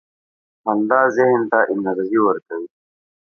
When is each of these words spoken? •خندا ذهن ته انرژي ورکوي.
•خندا 0.61 1.01
ذهن 1.15 1.41
ته 1.51 1.59
انرژي 1.73 2.19
ورکوي. 2.23 2.67